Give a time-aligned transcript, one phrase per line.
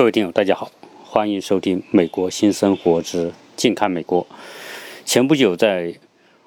[0.00, 0.72] 各位听友，大家好，
[1.04, 4.24] 欢迎收听《美国新生活之近看美国》。
[5.04, 5.94] 前不久在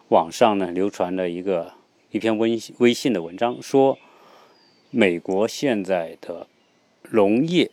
[0.07, 1.71] 网上呢流传了一个
[2.09, 3.99] 一篇微微信的文章，说
[4.89, 6.47] 美国现在的
[7.11, 7.69] 农业，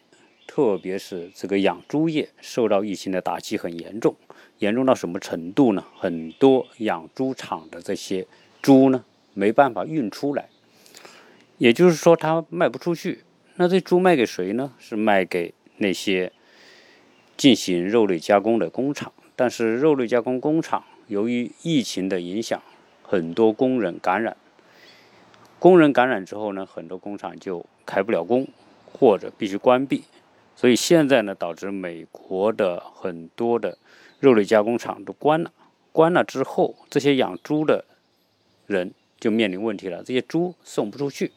[0.47, 4.15] 特别是这个养猪业，受到疫情的打击很严重，
[4.59, 5.83] 严重到什么程度呢？
[5.99, 8.27] 很多养猪场的这些
[8.61, 9.03] 猪呢，
[9.33, 10.51] 没办法运出来，
[11.57, 13.25] 也就是说它卖不出去。
[13.57, 14.75] 那这猪卖给谁呢？
[14.79, 16.31] 是卖给那些
[17.39, 22.63] 进行肉类加工的工厂，但是肉类加工工厂由于疫情的影响，
[23.03, 24.37] 很多工人感染。
[25.59, 28.47] 工人感染之后呢，很多工厂就开不了工，
[28.93, 30.05] 或者必须关闭。
[30.55, 33.79] 所以现在呢，导致美国的很多的
[34.19, 35.51] 肉类加工厂都关了。
[35.93, 37.87] 关了之后，这些养猪的
[38.67, 41.33] 人就面临问题了，这些猪送不出去，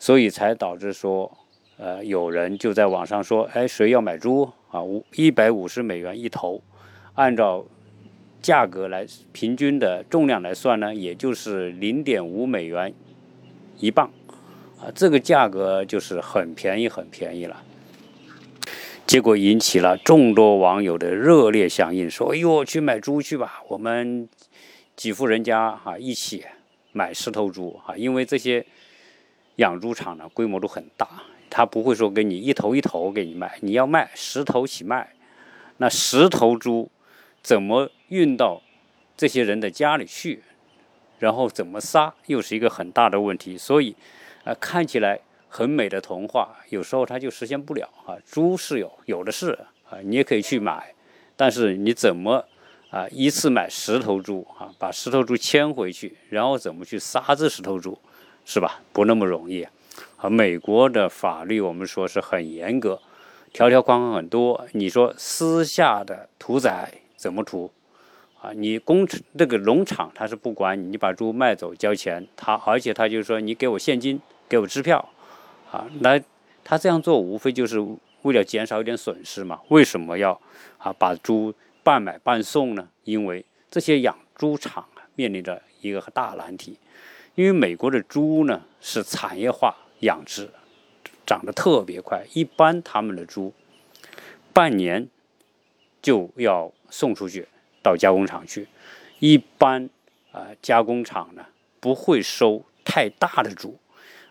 [0.00, 1.36] 所以才导致说。
[1.80, 4.82] 呃，有人就在网上说，哎，谁要买猪啊？
[4.82, 6.62] 五一百五十美元一头，
[7.14, 7.64] 按照
[8.42, 12.92] 价格来平均的重量来算呢，也就是零点五美元
[13.78, 14.10] 一磅，
[14.78, 17.62] 啊，这个价格就是很便宜，很便宜了。
[19.06, 24.28] 结果引起了众多网友的热烈响应，说，哎呦，去买猪去吧，我们
[24.96, 26.44] 几户人家哈一起
[26.92, 28.66] 买十头猪哈，因为这些
[29.56, 31.08] 养猪场呢规模都很大。
[31.50, 35.12] 他不会说给你一头一头给你卖，你要卖十头起卖，
[35.78, 36.88] 那十头猪
[37.42, 38.62] 怎么运到
[39.16, 40.42] 这些人的家里去，
[41.18, 43.58] 然后怎么杀，又是一个很大的问题。
[43.58, 43.96] 所以，
[44.44, 48.16] 啊，看起来很美的童话，有时候它就实现不了啊。
[48.24, 49.50] 猪是有，有的是
[49.90, 50.94] 啊，你也可以去买，
[51.36, 52.44] 但是你怎么
[52.90, 57.98] 啊一次买十头猪啊，把十头猪牵回去，然后怎么去杀这十头猪，
[58.44, 58.80] 是吧？
[58.92, 59.66] 不那么容易。
[60.20, 63.00] 和美国的法律，我们说是很严格，
[63.54, 64.66] 条条框框很多。
[64.72, 67.72] 你说私下的屠宰怎么屠？
[68.42, 75.08] 啊，你工厂这个农场他是不管你，你把猪卖走交钱，他而且他就说你给我现金，给我支票，
[75.70, 76.20] 啊，那
[76.62, 77.80] 他这样做无非就是
[78.20, 79.60] 为了减少一点损失嘛。
[79.68, 80.38] 为什么要
[80.76, 82.86] 啊把猪半买半送呢？
[83.04, 86.78] 因为这些养猪场面临着一个大难题，
[87.34, 89.74] 因为美国的猪呢是产业化。
[90.00, 90.50] 养殖
[91.26, 93.52] 长得特别快，一般他们的猪
[94.52, 95.08] 半年
[96.02, 97.46] 就要送出去
[97.82, 98.68] 到加工厂去。
[99.18, 99.88] 一般
[100.32, 101.46] 啊，加工厂呢
[101.78, 103.78] 不会收太大的猪。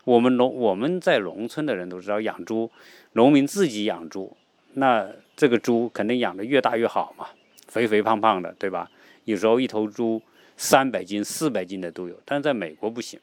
[0.04, 2.72] 我们农我们在农村的人都知道，养猪，
[3.14, 4.36] 农民自己养猪，
[4.74, 7.30] 那这个猪肯定养的越大越好嘛，
[7.68, 8.90] 肥肥胖胖的，对吧？
[9.26, 10.22] 有时候一头猪
[10.58, 13.20] 三百斤、四百斤的都有，但是在美国不行，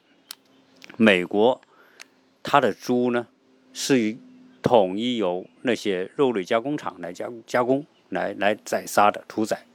[0.95, 1.61] 美国。
[2.43, 3.27] 它的猪呢，
[3.73, 4.15] 是
[4.61, 9.65] 统一由那些肉类加工厂来加加工、来来宰杀的屠宰。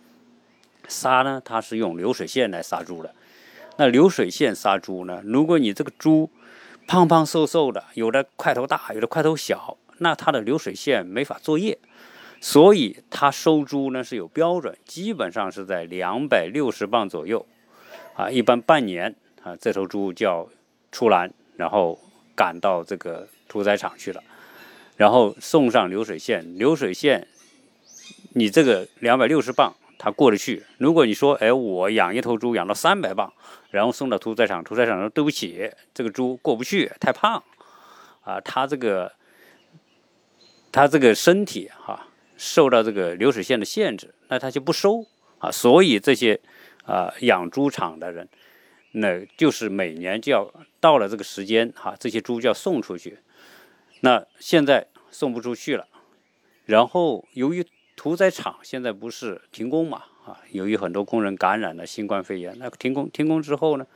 [0.89, 3.15] 杀呢，它是用流水线来杀猪的。
[3.77, 6.31] 那流水线杀猪呢，如果你这个猪
[6.87, 11.79] 胖胖瘦瘦的，有的块头大，有的块头小，那它的流水线没法作业。
[12.41, 17.47] 所以它收猪呢是有标准，基本上是在两百六十磅左右。
[18.15, 20.49] 啊，一般半年啊，这头猪就要
[20.91, 21.99] 出栏，然后。
[22.35, 24.23] 赶到这个屠宰场去了，
[24.97, 26.59] 然后送上流水线。
[26.59, 27.27] 流水线，
[28.35, 30.65] 你这个两百六十磅，它过得去。
[30.79, 33.33] 如果你说，哎，我养一头猪养到三百磅，
[33.71, 37.43] 然后送到屠宰场，屠宰场说对不起，这个猪过不去，太胖，
[38.23, 39.13] 啊，它这个，
[40.71, 45.07] 它这个身体哈受到这个流水线的限制，那他就不收
[45.39, 45.51] 啊。
[45.51, 46.41] 所以这些
[46.85, 48.29] 啊养猪场的人。
[48.93, 53.19] 那就是每年就要到了这个时间哈，这些猪就要送出去。
[54.01, 55.87] 那现在送不出去了，
[56.67, 57.65] 然后由于
[57.97, 63.87] 屠宰场现在不是停工嘛啊，由于很多工人感染了新冠肺炎，那停工停工之后呢，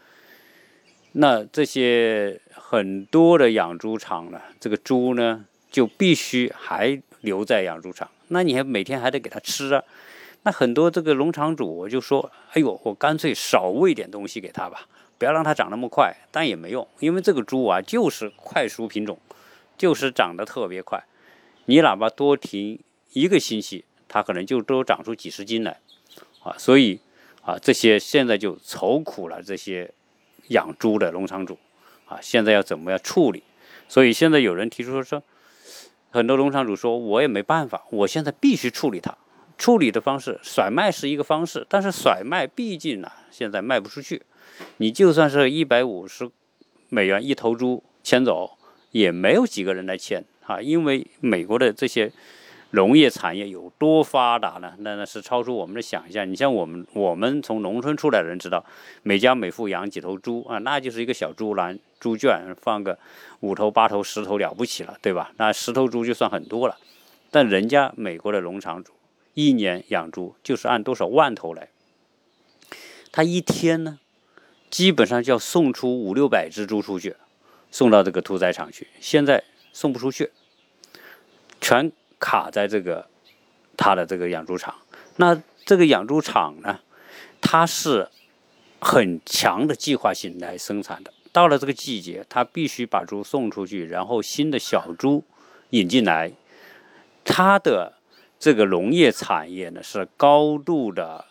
[1.12, 9.82] 那这些很多的养猪场呢，这个猪呢就必须还留在养猪场，那你还每天还得给它吃啊。
[10.46, 14.86] 那很多这个农场主我就说，哎呦，我干脆少喂点东西给他吧，
[15.18, 16.14] 不要让它长那么快。
[16.30, 19.18] 但也没用，因为这个猪啊就是快熟品种，
[19.76, 21.02] 就是长得特别快。
[21.64, 22.78] 你哪怕多停
[23.12, 25.80] 一个星期，它可能就都长出几十斤来
[26.44, 26.54] 啊。
[26.56, 27.00] 所以
[27.42, 29.92] 啊，这些现在就愁苦了这些
[30.50, 31.58] 养猪的农场主
[32.06, 33.42] 啊，现在要怎么样处理？
[33.88, 35.20] 所以现在有人提出说，
[36.12, 39.18] 很多农场主说，我也没办法，我现在必须处理它。
[39.58, 44.22] 处理的方式，甩卖是一个方式，但是甩卖毕竟呢，现在卖不出去。
[44.78, 46.30] 你就算是一百五十
[46.88, 48.56] 美元一头猪牵走，
[48.90, 52.10] 也没有几个人来牵啊，因为美国的这些
[52.70, 54.74] 农业产业有多发达呢？
[54.78, 56.30] 那那是超出我们的想象。
[56.30, 58.64] 你像我们，我们从农村出来的人知道，
[59.02, 62.98] 每家每户养几头猪啊，那就是一个小猪栏、猪圈，放个
[63.40, 65.32] 五头、八头、十头了不起了，对吧？
[65.36, 66.76] 那十头猪就算很多了。
[67.30, 68.92] 但人家美国的农场主
[69.36, 71.68] 一年养猪就是按多少万头来，
[73.12, 73.98] 他一天呢，
[74.70, 77.16] 基本上就要送出五六百只猪出去，
[77.70, 78.88] 送到这个屠宰场去。
[78.98, 79.44] 现在
[79.74, 80.30] 送不出去，
[81.60, 83.10] 全卡在这个
[83.76, 84.74] 他的这个养猪场。
[85.16, 86.80] 那这个养猪场呢，
[87.42, 88.08] 它是
[88.80, 91.12] 很强的计划性来生产的。
[91.30, 95.24] 到了这个季节，他必须把猪送出去，然后新的小猪
[95.70, 96.32] 引进来。
[97.28, 97.95] 它的
[98.38, 101.24] 这个农业产业呢，是高度的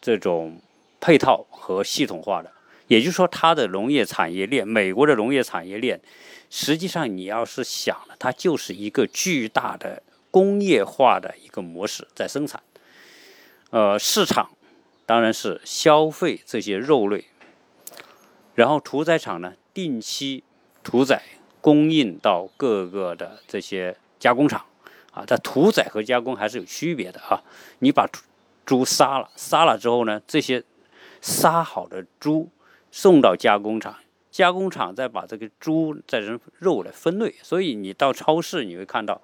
[0.00, 0.60] 这种
[1.00, 2.52] 配套和系统化的。
[2.86, 6.00] 也就是说，它的农业产业链，美国的农业产业链，
[6.50, 12.60] 实际上你要是想了，它就是一个巨大的工业化的一个模式在生产。
[13.70, 14.50] 呃，市场
[15.06, 17.26] 当然是消费这些肉类，
[18.56, 20.42] 然后屠宰场呢定期
[20.82, 21.22] 屠宰，
[21.60, 24.66] 供应到各个的这些加工厂。
[25.12, 27.42] 啊，它屠宰和加工还是有区别的啊！
[27.80, 28.08] 你把
[28.64, 30.62] 猪杀了，杀了之后呢，这些
[31.20, 32.48] 杀好的猪
[32.92, 33.96] 送到加工厂，
[34.30, 37.34] 加工厂再把这个猪再成肉来分类。
[37.42, 39.20] 所以你到超市你会看到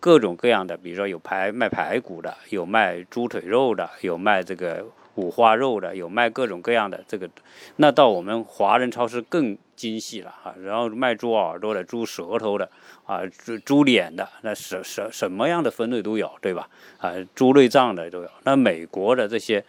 [0.00, 4.84] 各种各样的，比如说有排卖排骨的，有卖猪腿肉的，有卖这个
[5.16, 7.28] 五花肉的，有卖各种各样的这个。
[7.76, 12.70] 那到我们华人超市更精细了啊，然后卖猪耳朵的、猪舌头的。
[13.04, 16.68] 啊，猪猪脸的，那什什什么样的分类都有，对吧？
[16.98, 18.30] 啊，猪内脏的都有。
[18.44, 19.62] 那美国的这些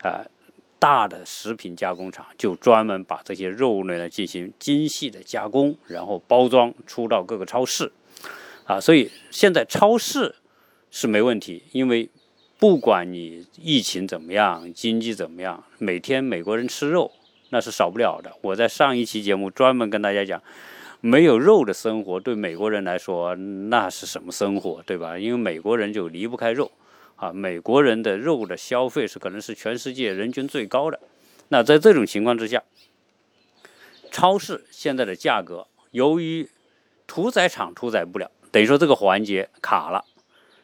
[0.00, 0.24] 啊
[0.78, 7.92] 大的食品加工厂就专门把这些肉类呢进行精细的加工，然后包装出到各个超市。
[8.64, 10.34] 啊，所以现在超市
[10.90, 12.08] 是没问题，因为
[12.58, 17.12] 不管你疫情怎么样，经济怎么样，每天美国人吃肉
[17.50, 18.32] 那是少不了的。
[18.42, 20.42] 我在上一期节目专门跟大家讲。
[21.00, 25.16] 没有肉的生活对美国人来说那是什么生活，对吧？
[25.16, 26.72] 因为美国人就离不开肉，
[27.14, 30.98] 啊，美国人的肉的消费是可能是全世界人均最高的。
[31.50, 32.64] 那在这种情况之下，
[34.10, 36.50] 超市现在的价格，由于
[37.06, 40.04] 屠宰场屠宰不了，等于说这个环节卡了，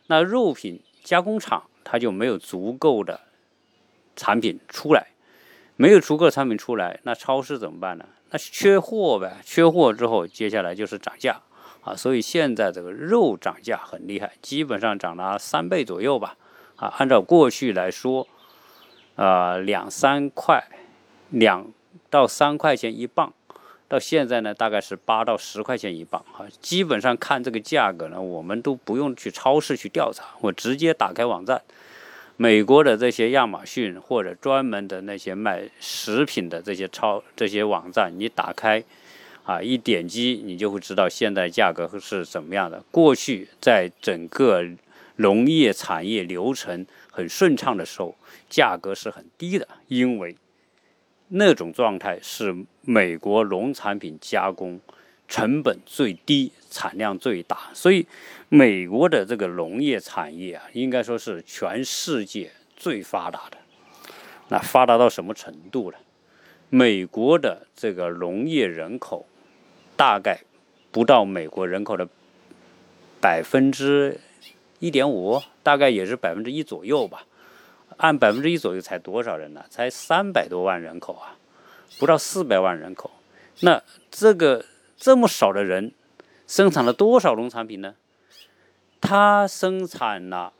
[0.08, 3.20] 那肉品加工厂它就没有足够的
[4.16, 5.08] 产品出来，
[5.76, 8.06] 没有足够的产品出来，那超市怎么办呢？
[8.30, 11.40] 那缺货呗，缺货之后，接下来就是涨价
[11.82, 16.36] 啊，所以现在这个肉涨价很厉害，基本上涨了三倍左右吧。
[16.76, 18.26] 啊，按照过去来说，
[19.14, 20.64] 啊两三块，
[21.30, 21.68] 两
[22.10, 23.32] 到三块钱一磅，
[23.88, 26.46] 到现在呢，大概是八到十块钱一磅啊。
[26.60, 31.62] 基本上看这个价格呢，我们都不用去超市去调查，我直接打开网站。
[32.36, 38.82] 美国的这些亚马逊或者专门的那些卖食品的这些超这些网站，你打开，
[39.44, 42.82] 啊，一点击你就会知道现在价格是怎么样的。
[42.90, 44.64] 过去在整个
[45.16, 48.16] 农业产业流程很顺畅的时候，
[48.50, 50.34] 价格是很低的，因为
[51.28, 54.80] 那种状态是美国农产品加工。
[55.26, 58.06] 成本最低，产量最大，所以
[58.50, 63.56] 美国的这个农业产业啊，应该说是全世界最发达的。
[64.48, 65.96] 那发达到什么程度呢？
[66.68, 69.26] 美国的这个农业人口
[69.96, 70.42] 大概
[70.92, 72.06] 不到美国人口的
[73.18, 74.20] 百分之
[74.78, 77.24] 一点五，大概也是百分之一左右吧。
[77.96, 79.64] 按百分之一左右才多少人呢？
[79.70, 81.36] 才三百多万人口啊，
[81.98, 83.10] 不到四百万人口。
[83.60, 84.64] 那这个。
[84.96, 85.92] 这么少的人，
[86.46, 87.94] 生产了多少农产品呢？
[89.02, 90.54] 它生产了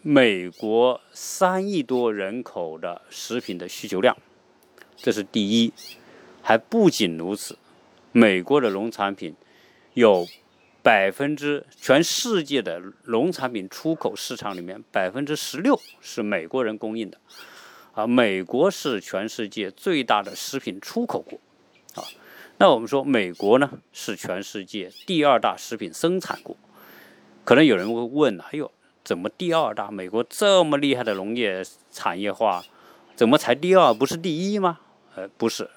[0.00, 4.16] 美国三亿多人口的食品的需求量，
[4.96, 5.74] 这是第一。
[6.40, 7.58] 还不仅如此，
[8.12, 9.34] 美国的农产品
[9.92, 10.26] 有
[10.84, 17.18] 百分之全世界的农产品出口市场里面百分之十六是美国人供应的，
[17.94, 21.40] 啊，美国是全世界最大的食品出口国，
[21.94, 22.04] 啊。
[22.58, 26.54] 那我们说，美国呢是全世界第二大食品生产国。
[27.44, 28.70] 可能有人会问了：哎呦，
[29.02, 29.90] 怎么第二大？
[29.90, 32.62] 美国这么厉害的农业产业化，
[33.16, 34.80] 怎么才第二，不是第一吗？
[35.14, 35.70] 呃，不是，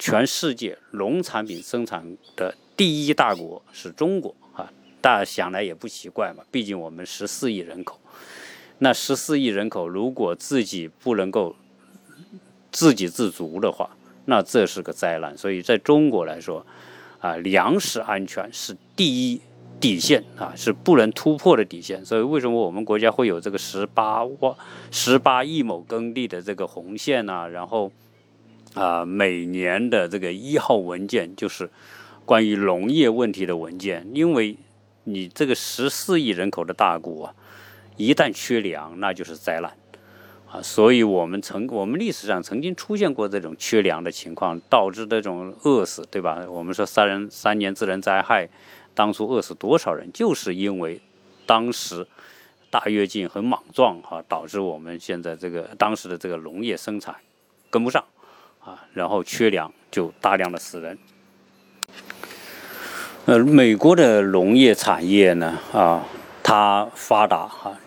[0.00, 4.68] 全世界农产品生产的第一大国是中国啊。
[5.00, 8.00] 大家想来也不奇怪嘛，毕竟我们十四亿人口。
[8.78, 11.54] 那十四亿人口如果自己不能够
[12.72, 13.88] 自给自足的话，
[14.24, 16.66] 那这是个灾难，所以在中国来说，
[17.20, 19.40] 啊，粮食安全是第一
[19.78, 22.04] 底线啊，是不能突破的底线。
[22.04, 24.52] 所以为什么我们国家会有这个十八万、
[24.90, 27.48] 十八亿亩耕地的这个红线呢？
[27.48, 27.92] 然后
[28.74, 31.70] 啊，每年的这个一号文件就是
[32.24, 34.56] 关于农业问题的文件，因为
[35.04, 37.34] 你这个十四亿人口的大国啊，
[37.96, 39.72] 一旦缺粮，那就是灾难。
[40.50, 46.44] 啊，所以我们曾我们历史上曾经出现过这种缺粮的情况，导致这种饿死，对吧？
[46.46, 48.46] 我们说三人三年自然灾害，
[48.94, 51.00] 当初饿死多少人，就是因为
[51.46, 52.06] 当时
[52.68, 57.16] 大跃进很莽撞，哈，导致我们现在这个当时的这个农业生产
[57.70, 58.04] 跟不上，
[58.60, 60.98] 啊，然后缺粮就大量的死人。
[63.24, 66.04] 呃，美国的农业产业呢，啊，
[66.42, 67.78] 它发达，哈，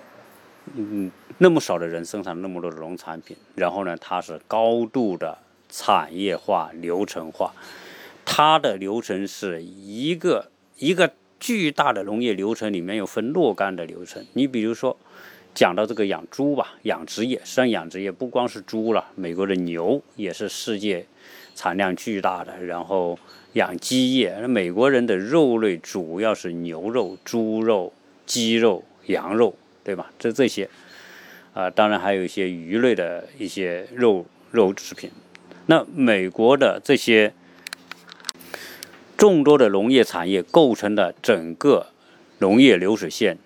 [0.76, 1.12] 嗯。
[1.38, 5.38] 那么少的人生产那么多的农产品，然后呢，它是高度的
[5.68, 7.52] 产业化、流程化。
[8.24, 14.26] 它的流程是一个一个巨大的农业流程，里面有分若干的流程。
[14.32, 14.96] 你比如说，
[15.54, 21.06] 讲到这个养猪吧，养殖业，实际上养殖业不光是猪了，美国的牛也是世界
[21.54, 22.64] 产量巨大的。
[22.64, 23.20] 然后
[23.56, 27.94] 养鸡业，那美国人的肉类主要是牛肉、猪肉、
[28.26, 30.12] 鸡肉、羊肉，对吧？
[30.20, 30.70] 这这些。
[31.54, 35.10] 啊，当然还有一些鱼类的一些肉肉制品。
[35.68, 37.34] 那美国的这些
[39.16, 41.88] 众多的农业产业构成的整个
[42.40, 43.38] 农业流水线，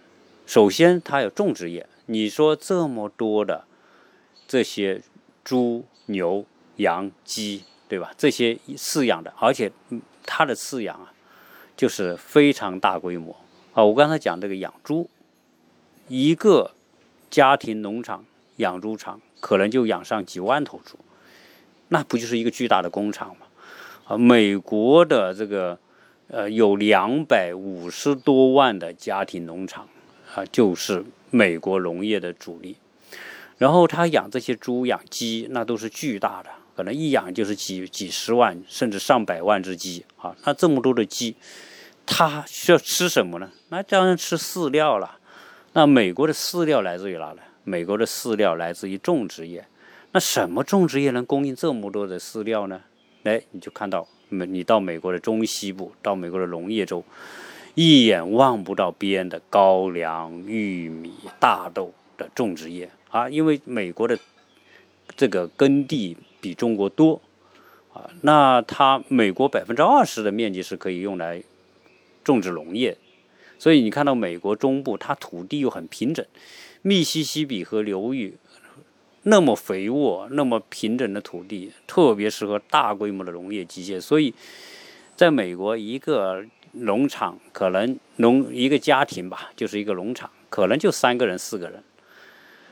[0.48, 1.86] 首先它有种植业。
[2.08, 3.66] 你说这么多的
[4.48, 5.04] 这些
[5.44, 6.44] 猪、牛、
[6.78, 8.14] 羊、鸡，对吧？
[8.18, 9.70] 这些饲养的，而且
[10.26, 11.12] 它的饲养啊，
[11.76, 13.36] 就是非常大规模
[13.74, 13.84] 啊。
[13.84, 15.10] 我刚才讲这个养猪，
[16.08, 16.72] 一个。
[17.32, 20.98] 家庭农场养猪场可能就养上几万头猪，
[21.90, 23.46] 那不就是一个巨大的工厂吗？
[24.08, 25.78] 啊，美国的这个
[26.30, 29.88] 呃有两百五十多万的家庭农场
[30.34, 32.78] 啊，就是美国农业的主力。
[33.60, 36.50] 然后他养这些猪养鸡，那都是巨大的，
[36.80, 40.34] 可能一养就是几几十万甚至上百万只鸡啊。
[40.46, 41.36] 那这么多的鸡，
[42.06, 43.50] 它需要吃什么呢？
[43.68, 45.20] 那当然吃饲料了。
[45.74, 47.42] 那美国的饲料来自于哪呢？
[47.66, 49.68] 美国的饲料来自于种植业。
[50.14, 52.80] 那什么种植业能供应这么多的饲料呢？
[53.24, 57.04] 哎，你就看到美，你到美国的中西部，到美国的农业州，
[57.76, 64.18] 一眼望不到边的高粱、玉米、大豆的种植业啊，因为美国的
[65.18, 67.22] 这个耕地比中国多
[67.94, 71.44] 啊，那它美国百分之二十的面积是可以用来
[72.24, 72.98] 种植农业。
[73.58, 76.26] 所以你看到美国中部，它土地又很平整，
[76.82, 78.38] 密西西比河流域
[79.24, 84.00] 那么肥沃、那么平整的土地，特别适合大规模的农业机械。
[84.00, 84.34] 所以，
[85.18, 91.84] 在美国，一个农场可能农一个家庭吧，就是一个农场，可能就三个人、四个人，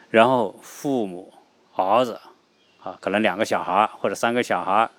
[0.09, 1.33] 然后父母、
[1.75, 2.17] 儿子
[2.88, 4.89] 啊，可能两个小孩或者三个小孩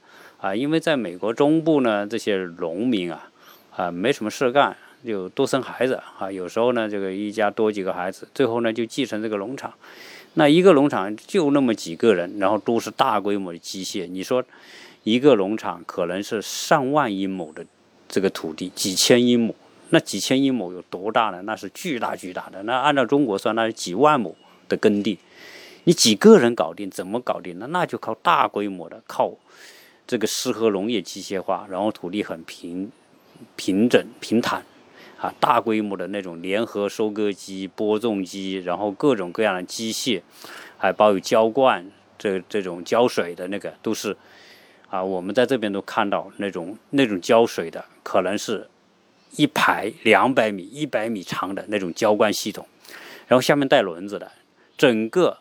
[0.41, 3.31] 啊，因为在美国中部呢，这些农民啊
[3.75, 4.77] 啊没什么事干。
[5.07, 9.73] 就多生孩子啊，有时候呢，这个一家多几个孩子，最后呢就继承这个农场。
[10.35, 14.09] 那一个农场就那么几个人，然后都是大规模的机械。
[14.09, 14.43] 你说
[15.05, 17.65] 一个农场可能是上万英亩的
[18.09, 19.55] 这个土地，几千英亩，
[19.91, 21.43] 那几千英亩有多大呢？
[21.43, 22.65] 那是巨大巨大的。
[22.65, 24.37] 那按照中国算，那是几万亩
[24.69, 25.17] 的耕地，
[25.89, 26.91] 你几个人搞定？
[26.91, 27.67] 怎么搞定呢？
[27.71, 29.33] 那就靠大规模的，靠
[30.07, 32.93] 这个适合农业机械化，然后土地很平
[33.57, 34.63] 平整平坦。
[35.17, 40.21] 啊，大规模的那种联合收割机、播种机，然后各种各样的机械，
[40.77, 44.15] 还包括浇灌这这种浇水的那个，都是
[44.91, 48.69] 啊，我们在这边都看到那种那种浇水的，可能是
[49.37, 52.69] 一排两百米、一百米长的那种浇灌系统，
[53.27, 54.31] 然后下面带轮子的，
[54.77, 55.39] 整个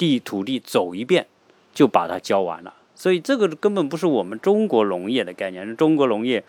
[0.00, 1.26] 地土地走一遍
[1.74, 2.74] 就把它浇完了。
[2.94, 6.42] 所以这个根本不是我们中国农业的概念，中国农业。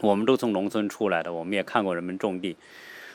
[0.00, 2.56] 我们都从农村出来的，我们也看过人们种地，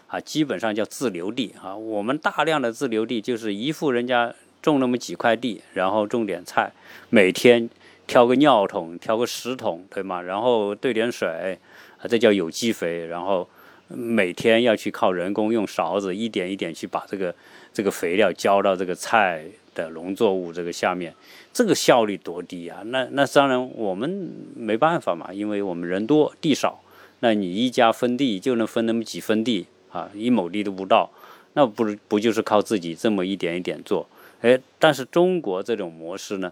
[0.07, 1.75] 啊，基本上叫自留地啊。
[1.75, 6.71] 我们大量的自留地就是一户人家种那么几块地，然后种点菜，
[7.09, 7.69] 每天
[8.05, 10.21] 挑个尿桶，挑个石桶，对吗？
[10.21, 11.59] 然后兑点水，
[11.99, 13.05] 啊，这叫有机肥。
[13.07, 13.49] 然后
[13.89, 17.33] 每天要去靠人工用勺子一点一点去把这个
[17.73, 21.13] 这个肥料浇到这个菜的农作物这个下面，
[21.53, 22.81] 这个效率多低啊！
[22.85, 26.81] 那那当然我们没办法嘛，因为我们人多地少，
[27.19, 31.11] 那你一家分地就能分那么几分地啊，一亩地都不到，
[31.53, 34.07] 那不不就是靠自己这么一点一点做？
[34.41, 36.51] 哎，但是中国这种模式呢，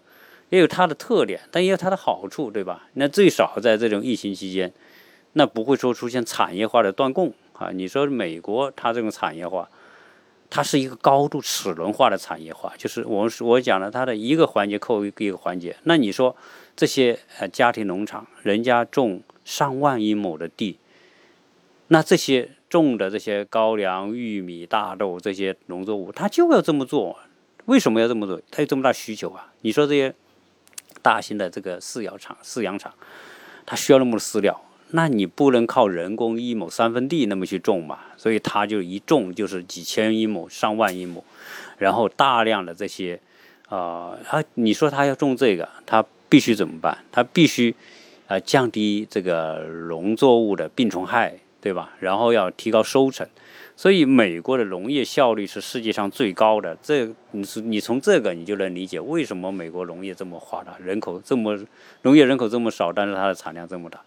[0.50, 2.88] 也有它的特点，但也有它的好处，对吧？
[2.94, 4.72] 那最少在这种疫情期间，
[5.38, 7.70] 那不会说出现产业化的断供啊。
[7.72, 9.70] 你说美国它这种产业化，
[10.50, 15.76] 它是一个高度齿轮化的产业化，就是我我讲了它的一个环节扣一个环节。
[15.84, 16.36] 那你说
[16.76, 20.80] 这些呃家庭农场，人家种上万英亩的地，
[21.90, 27.20] 那这些种的这些高粱、玉米、大豆这些农作物，他就要这么做。
[27.66, 28.40] 为什么要这么做？
[28.52, 29.52] 他有这么大需求啊！
[29.62, 30.14] 你说这些
[31.02, 32.94] 大型的这个饲养场、饲养场，
[33.66, 34.62] 它需要那么多饲料，
[34.92, 38.00] 那你不能靠人工一亩三分地那么去种嘛？
[38.18, 41.24] 所以它就一种就是几千一亩、上万一亩，
[41.78, 43.20] 然后大量的这些
[43.68, 46.98] 啊，他你说他要种这个，他必须怎么办？
[47.12, 47.76] 他必须
[48.28, 51.94] 啊降低这个农作物的病虫害，对吧？
[52.00, 53.28] 然后要提高收成。
[53.78, 56.78] 所以，美国的农业效率是世界上最高的。
[56.82, 61.60] 这你是你从这个你就能理解为什么美国农业这么发达，人口这么
[62.04, 64.00] 农业人口这么少，但是它的产量这么大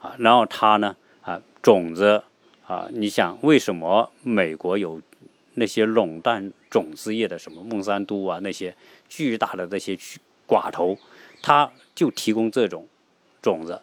[0.00, 0.14] 啊。
[0.18, 2.22] 然后它呢啊种子
[2.66, 5.00] 啊，你想为什么美国有
[5.54, 8.74] 那些垄断种子业的什么孟山都啊那些
[9.08, 9.96] 巨大的那些
[10.46, 10.98] 寡头，
[11.42, 12.86] 他就提供这种
[13.40, 13.80] 种子，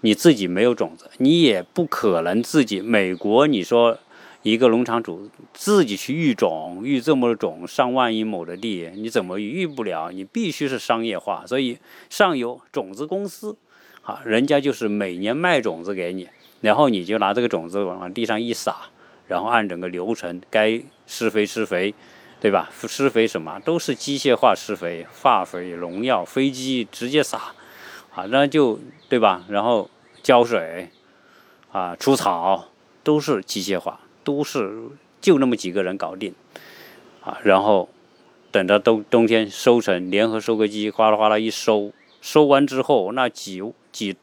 [0.00, 3.98] 你自己没有种子，你也不可能自己美国你说。
[4.42, 10.10] 一个农场主自己去育种，育这么种上万英亩的地，你怎么育不了？
[10.10, 11.78] 你必须是商业化，所以
[12.10, 13.56] 上游种子公司，
[14.04, 16.28] 啊，人家就是每年卖种子给你，
[16.60, 18.76] 然后你就拿这个种子往地上一撒，
[19.26, 21.94] 然后按整个流程该施肥施肥，
[22.40, 22.70] 对吧？
[22.86, 27.54] 施肥什么都是机械化施肥，化肥、农药、飞机直接撒，
[28.14, 29.44] 啊，那就对吧？
[29.48, 29.90] 然后
[30.22, 30.90] 浇水，
[31.72, 32.68] 啊，除草
[33.02, 34.00] 都是机械化。
[34.24, 34.88] 都是
[35.20, 36.34] 就那么几个人搞定，
[37.20, 37.90] 啊，然后
[38.50, 41.92] 等到冬冬天收成，联合收割机哗啦哗啦一收，
[42.22, 43.60] 收完之后，那几
[43.94, 44.16] 几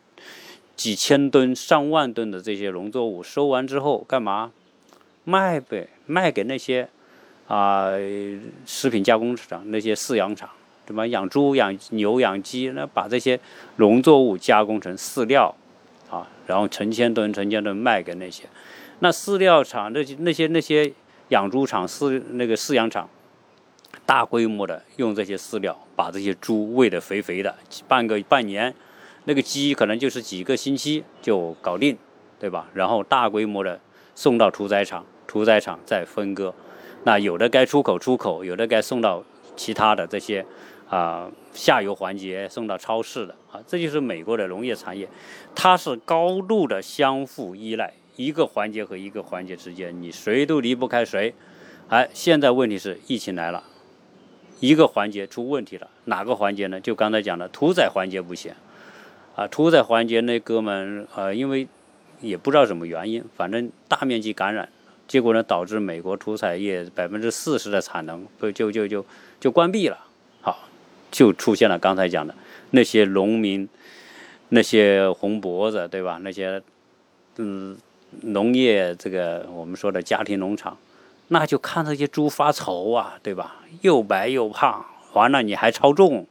[0.76, 4.52] 几千吨、上万吨的这些农作物收完之后干嘛？
[5.24, 6.90] 卖呗，卖给那些
[7.48, 7.92] 啊
[8.66, 10.50] 食品加工厂、那些饲养厂，
[10.86, 11.08] 对吧？
[11.08, 13.40] 养猪、养牛、养鸡，那把这些
[13.78, 15.56] 农作物加工成饲料，
[16.10, 18.44] 啊，然后成千吨、成千吨卖给那些。
[19.00, 20.92] 那饲料厂那些那些那些
[21.30, 23.08] 养猪场饲那个饲养场，
[24.06, 27.56] 大规模的用这些饲料把这些猪喂得肥肥的，
[27.88, 28.74] 半个半年，
[29.26, 31.98] 那个鸡可能就是几个星期就搞定，
[32.40, 32.70] 对吧？
[32.74, 33.80] 然后大规模的
[34.16, 36.54] 送到屠宰场，屠宰场再分割，
[37.04, 39.24] 那有的该出口出口，有的该送到
[39.56, 40.46] 其他的这些
[40.90, 45.08] 啊下游环节送到超市的啊，这就是美国的农业产业，
[45.54, 47.94] 它是高度的相互依赖。
[48.18, 51.34] 一个环节和一个环节之间，你谁都离不开谁。
[51.88, 53.64] 哎，现在问题是疫情来了，
[54.60, 56.80] 一个环节出问题了，哪个环节呢？
[56.80, 58.54] 就刚才讲的屠宰环节不行
[59.36, 61.68] 啊，屠宰环节那哥们呃，因为
[62.20, 64.70] 也不知道什么原因，反正大面积感染，
[65.08, 69.06] 结果呢导致美国屠宰业百分之四十的产能不就就就
[69.40, 69.98] 就关闭了。
[70.42, 70.68] 好，
[71.12, 72.36] 就出现了刚才讲的
[72.72, 73.68] 那些农民，
[74.50, 76.20] 那些红脖子，对吧？
[76.22, 76.62] 那些
[77.38, 77.78] 嗯。
[78.24, 80.78] 农业这个我们说的家庭农场，
[81.30, 83.56] 那就看这些猪发愁啊，对吧？
[83.84, 86.28] 又白又胖，完了你还超重，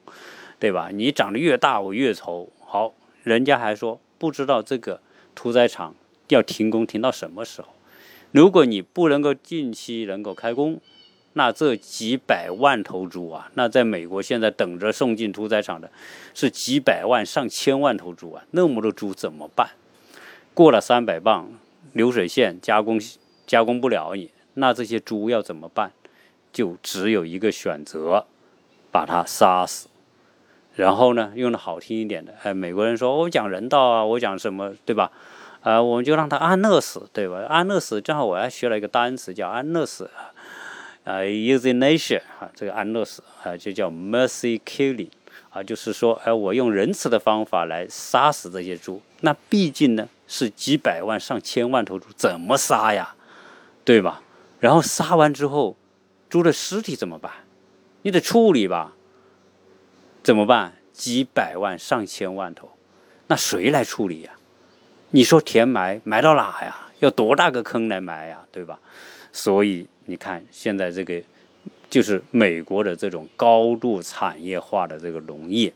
[0.58, 0.90] 对吧？
[0.92, 2.50] 你长得越大我越愁。
[2.72, 5.00] 好，人家还说不知道这个
[5.34, 5.96] 屠宰场
[6.28, 7.70] 要停工停到什么时候。
[8.30, 10.80] 如果你不能够近期能够开工，
[11.32, 15.90] 那这几百万头猪啊，那在美国现在等着送进屠宰场的
[16.32, 19.70] 是几百万上千万头猪啊，那么多猪怎么办？
[20.54, 21.50] 过了三百磅。
[21.92, 23.00] 流水线加工
[23.48, 25.90] 加工不了你，那这些猪要怎么办？
[26.52, 28.26] 就只有一个选择，
[28.92, 29.88] 把它杀死。
[30.80, 35.12] 然后呢，用的好听一点的，哎，美国人说我讲人道啊，我讲什么，对吧？
[35.60, 37.44] 啊，我们就让他安乐死，对吧？
[37.48, 40.08] 安乐死，正好我还学了一个单词叫安乐死
[41.04, 45.10] 啊，euthanasia 啊，这个安乐死啊，就叫 mercy killing
[45.50, 49.02] 啊，就是说，哎，我用仁慈的方法来杀死这些猪。
[49.20, 50.08] 那毕竟呢？
[50.26, 53.16] 是几百万上千万头猪，怎么杀呀？
[53.84, 54.22] 对吧？
[54.60, 55.76] 然后杀完之后，
[56.28, 57.32] 猪的尸体怎么办？
[58.02, 58.92] 你得处理吧？
[60.22, 60.74] 怎么办？
[60.92, 62.70] 几百万上千万头，
[63.26, 64.32] 那谁来处理呀？
[65.10, 66.88] 你说填埋埋到哪呀？
[67.00, 68.44] 要多大个坑来埋呀？
[68.52, 68.78] 对吧？
[69.32, 71.22] 所以你看，现在这个
[71.88, 75.72] 就是美国的这种高度产业化的这个农业，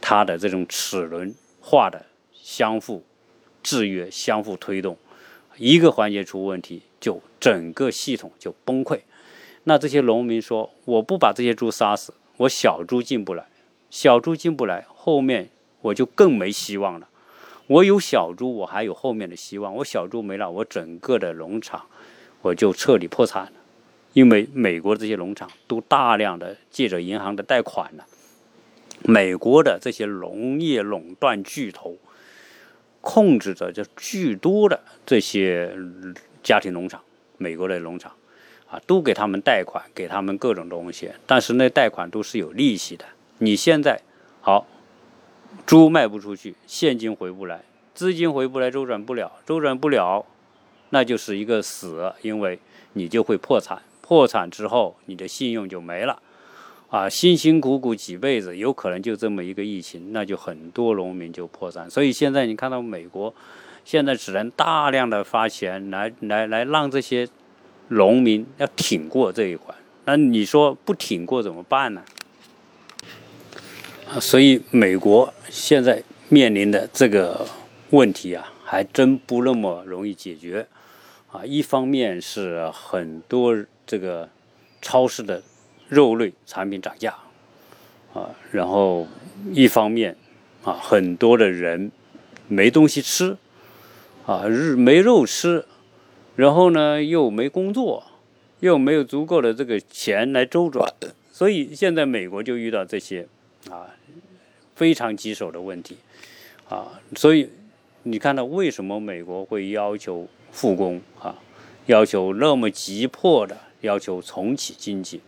[0.00, 3.04] 它的这种齿轮化的相互。
[3.60, 4.96] 制约相互推动，
[5.56, 9.00] 一个环节出问题，就整个系统就崩溃。
[9.64, 13.44] 那这些农民说：“我不把这些猪杀死，我小猪进不来，
[13.90, 17.08] 小猪进不来，后面我就更没希望了。
[17.66, 19.74] 我有小猪，我还有后面的希望。
[19.76, 21.86] 我小猪没了，我整个的农场
[22.42, 23.52] 我就彻底破产了。
[24.14, 28.06] 因为美国这些农场都大量的借着银行的贷款了，
[29.04, 31.96] 美国的这些农业垄断巨头
[33.00, 35.76] 控制着这巨多的这些
[36.42, 37.02] 家庭农场，
[37.36, 38.12] 美国的农场
[38.68, 43.04] 啊，都给他们贷款，给他们各种东西，但是那贷款都是有利息的。
[43.38, 44.00] 你现在
[44.40, 44.66] 好，
[45.64, 47.62] 猪卖不出去，现金回不来，
[47.94, 50.24] 资金回不来，周转不了，周转不了，
[50.90, 52.58] 那就是一个死，因为
[52.94, 53.82] 你就会破产。
[54.00, 56.22] 破产之后，你的信用就没了，
[56.88, 61.90] 啊，辛辛苦苦几辈子，有可能就这么一个疫情，那就很多农民就破产。
[61.90, 63.34] 所以现在你看到美国，
[63.84, 67.28] 现在只能大量的发钱来来来让这些
[67.88, 69.76] 农民要挺过这一关。
[70.06, 72.02] 那你说不挺过怎么办呢？
[74.20, 77.46] 所以美国现在面临的这个
[77.90, 80.66] 问题啊，还真不那么容易解决。
[81.30, 83.64] 啊，一方面是很多。
[83.90, 84.28] 这个
[84.82, 85.42] 超市的
[85.88, 87.14] 肉类产品涨价
[88.12, 89.08] 啊，然后
[89.54, 90.14] 一方面
[90.62, 91.90] 啊，很多的人
[92.48, 93.38] 没东西吃
[94.26, 95.64] 啊，日没肉吃，
[96.36, 98.04] 然后呢又没工作，
[98.60, 100.92] 又没有足够的这个钱来周转，
[101.32, 103.26] 所以现在美国就遇到这些
[103.70, 103.88] 啊
[104.78, 105.96] 非常棘手的问题
[106.68, 107.50] 啊，所以
[108.04, 111.34] 你看到为什么美国会要求复工啊，
[111.86, 113.58] 要求那么急迫的？
[113.80, 115.20] 要求重启经济，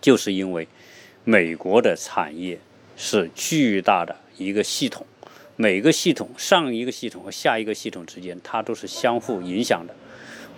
[0.00, 0.68] 就是因为
[1.24, 2.58] 美国的产业
[2.94, 5.06] 是巨大的一个系统，
[5.56, 9.94] 每个系统上一个系统和下一个系统之间，它都是相互影响的，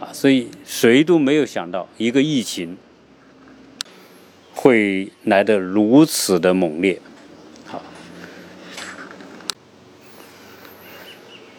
[0.04, 2.76] 啊，所以谁都没有想到一个疫情
[4.52, 7.00] 会来得如此的猛烈，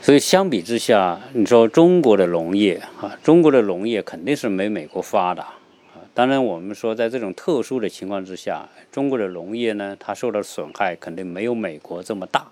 [0.07, 5.99] 所以相比之下，你说中国的农业啊，中国的农业肯定是没美国发达啊。
[6.13, 12.49] 当然，我们说在这种特殊的情况之下，中国的农业呢，它受到损害肯定没有美国这么大。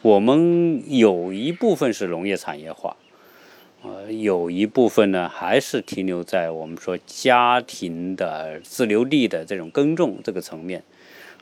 [0.00, 2.96] 我们有一部分是农业产业化，
[3.82, 10.82] 呃，有一部分呢还是停留在我们说家庭的自留地的这种耕种这个层面。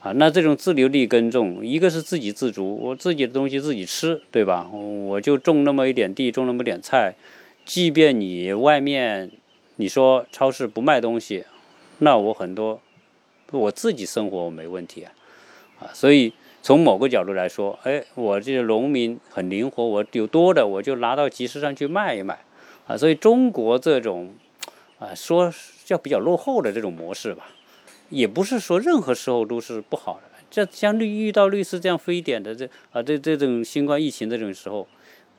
[0.04, 4.68] 啊，那这种自留地耕种，一个是自给自足，我自己的东西自己吃，对吧？
[4.70, 7.14] 我就种那么一点地，种那么点菜，
[7.64, 9.30] 即便你外面
[9.76, 11.46] 你说超市不卖东西，
[12.00, 12.82] 那我很多
[13.50, 15.12] 我自己生活我没问题啊，
[15.80, 22.40] 啊，所以从某个角度来说，哎，我这个农民很灵活，我有多的我就拿到集市上去卖一卖，
[22.86, 24.34] 啊，所以中国这种
[24.98, 25.50] 啊说
[25.86, 27.46] 叫比较落后的这种模式吧。
[28.10, 34.86] 也不是说任何时候都是不好的，这像遇遇到类似这样非典的这啊这这种新冠疫情这种时候，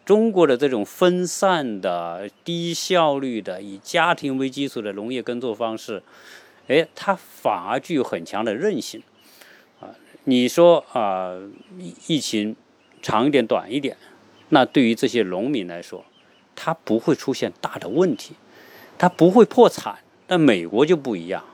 [0.06, 6.04] 中国的这种分散的、低效率的、以家庭为基础的农业耕作方式，
[6.68, 9.02] 哎，它反而具有很强的韧性
[9.80, 9.96] 啊。
[10.26, 11.36] 你说啊，
[12.08, 12.56] 疫情
[13.02, 13.96] 长一点、短一点，
[14.50, 16.04] 那对于这些农民来说，
[16.56, 18.34] 它不会出现大的问题，
[18.98, 20.00] 它不会破产。
[20.28, 21.46] 但美国就不一样。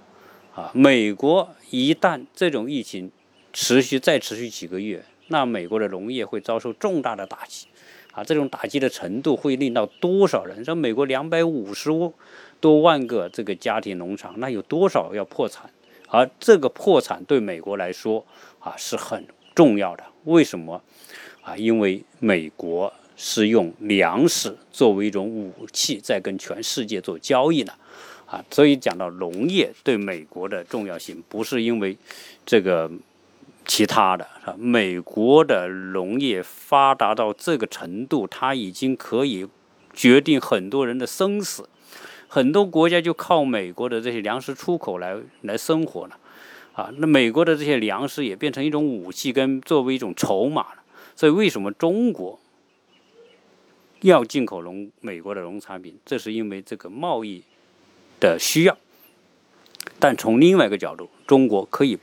[0.53, 3.11] 啊，美国一旦这种疫情
[3.53, 7.67] 持续再持续几个月，那美国的农业会遭受重大的打击。
[8.11, 10.65] 啊，这种打击的程度会令到多少人？
[10.65, 11.89] 说美国两百五十
[12.59, 15.69] 多万个这个家庭农场，那有多少要破产？
[16.09, 18.25] 而这个破产对美国来说
[18.59, 20.03] 啊是很重要的。
[20.25, 20.83] 为什么？
[21.41, 27.73] 啊，因为美国是用粮食作为一种武器，在跟全世界做交易的。
[28.31, 31.97] 啊，所以讲到农业对美国的重要性，不是因为
[32.45, 32.89] 这个
[33.65, 34.55] 其他的，是吧？
[34.57, 39.45] 美国的农业发达到这个程度，它已经可以
[39.93, 41.67] 决定很多人的生死，
[42.29, 46.17] 很多国家就靠美国的这些粮食出口来来生活了。
[46.71, 50.83] 啊，那美国的这些粮食也变成一种武器，跟作为一种筹码了。
[51.17, 52.39] 所以，为什么中国
[53.99, 55.99] 要进口农美国的农产品？
[56.05, 57.43] 这是因为这个贸易。
[58.21, 58.77] 的需要，
[59.99, 61.97] 但从另外一个角度，中国可以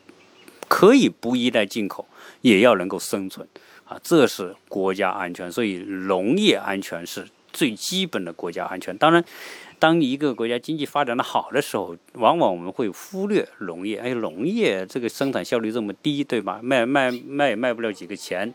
[0.69, 2.07] 可以不依赖进口，
[2.43, 3.49] 也要能够生存
[3.85, 5.51] 啊，这是国家安全。
[5.51, 8.95] 所以农业安全是最基本的国家安全。
[8.99, 9.25] 当然，
[9.79, 13.99] 当一个国家经济发展的好的时候，往往我们会忽略农业。
[13.99, 16.61] 哎，农业这个生产效率这么低，对吧？
[16.63, 18.53] 卖卖卖也卖不了几个钱，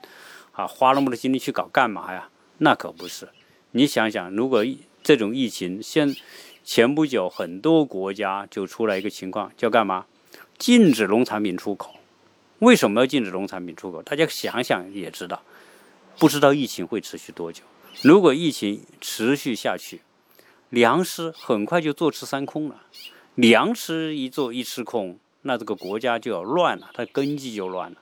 [0.51, 2.29] 啊，花那么多精力去搞干嘛呀？
[2.59, 3.27] 那可不是。
[3.71, 4.63] 你想想，如果
[5.01, 6.15] 这种疫情现
[6.63, 10.05] 前不久，很多国家就出来一个情况，叫干嘛？
[10.57, 11.95] 禁止农产品出口。
[12.59, 14.01] 为什么要禁止农产品出口？
[14.01, 15.41] 大家想想也知道，
[16.17, 17.63] 不知道疫情会持续多久。
[18.01, 20.01] 如果疫情持续下去，
[20.69, 22.83] 粮食很快就坐吃山空了。
[23.35, 27.97] 粮食一做一吃空，那这个国家就要乱了，它根基就乱了。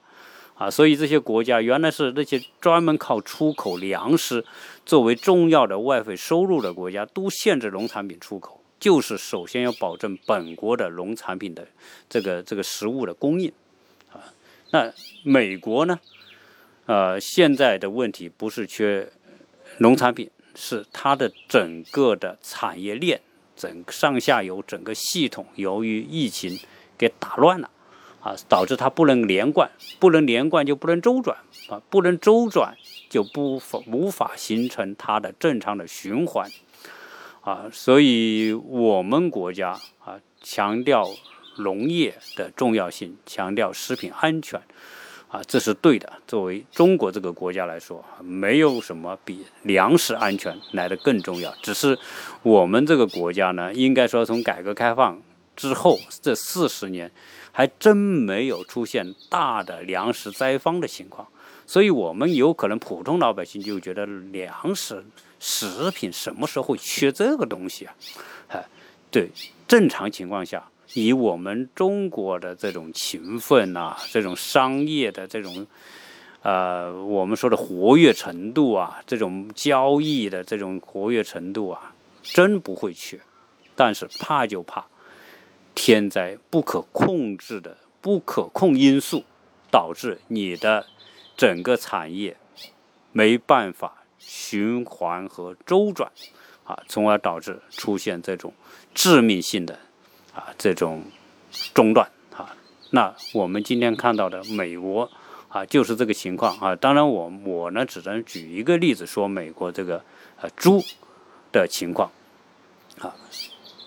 [0.61, 4.45] 啊，所以这些国家原来是那些专门靠出口粮食
[4.85, 11.67] 作为重要的外汇收入的国家，都限制农产品出口，就是首先要保证本国的农产品的
[12.07, 13.51] 这个这个食物的供应。
[14.13, 14.21] 啊，
[14.69, 14.93] 那
[15.23, 15.99] 美国呢？
[16.85, 19.09] 呃，现在的问题不是缺
[19.79, 23.19] 农产品，是它的整个的产业链、
[23.55, 26.59] 整上下游整个系统由于疫情
[26.99, 27.70] 给打乱了。
[28.21, 31.37] 啊，导致它不能连贯，不能连贯就不能周转
[31.69, 32.77] 啊，不能周转
[33.09, 36.49] 就不无法形成它的正常的循环
[37.41, 39.71] 啊，所以我们国家
[40.05, 41.09] 啊强调
[41.57, 44.61] 农业的重要性，强调食品安全
[45.27, 46.13] 啊，这是对的。
[46.27, 51.53] 作为中国这个国家来说，没有什么比粮食安全来的更重要。
[51.61, 51.97] 只是
[52.43, 55.21] 我们这个国家呢，应该说从改革开放
[55.61, 57.11] 之后这四十年。
[57.53, 61.27] 还真没有出现大的粮食灾荒的情况，
[61.67, 65.03] 所以我们有可能普通老百姓就觉得粮食
[65.37, 67.93] 食品什么时候会缺这个东西啊？
[68.47, 68.65] 哎，
[69.11, 69.29] 对，
[69.67, 75.67] 正常情况下，以我们中国的这种勤奋啊，这种商业的这种，
[76.43, 81.93] 呃，我们说的活跃程度啊，这种交易的这种活跃程度啊，
[82.23, 83.19] 真不会缺，
[83.75, 84.85] 但是怕就怕。
[85.73, 89.23] 天灾不可控制的不可控因素，
[89.69, 90.85] 导致你的
[91.37, 92.37] 整个产业
[93.11, 96.11] 没办法循环和周转，
[96.63, 98.53] 啊，从而导致出现这种
[98.93, 99.79] 致命性的
[100.33, 101.03] 啊这种
[101.73, 102.55] 中断啊。
[102.91, 105.09] 那我们今天看到的美国
[105.47, 106.75] 啊，就是这个情况啊。
[106.75, 110.03] 当然，我我呢只能举一个例子说美国这个
[110.41, 110.83] 呃猪
[111.51, 112.11] 的情况
[112.99, 113.15] 啊。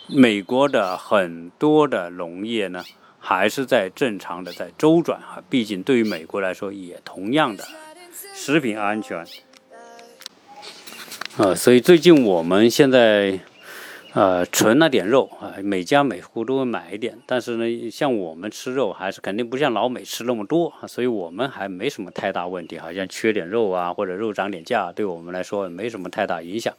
[0.07, 2.85] 美国的很多的农业呢，
[3.19, 7.65] 还是在正常的在周转哈，毕竟对于美国来说，也同样的
[8.35, 9.27] 食品安全
[11.39, 13.41] 啊，所以最近我们现在
[14.13, 26.75] 呃存了点肉啊，每家每户都会买一点，但是呢，像我们吃肉还是肯定不像老美吃那么多，所以我们还没什么太大问题，好像缺点肉啊或者肉涨点价，对我们来说没什么太大影响。